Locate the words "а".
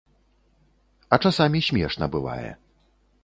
1.17-1.19